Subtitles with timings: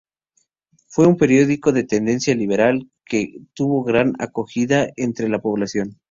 [0.87, 5.99] Fue un periódico de tendencia liberal que tuvo gran acogida entre la población.